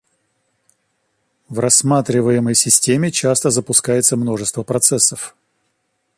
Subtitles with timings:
[1.47, 5.35] В рассматриваемой системе часто запускается множество процессов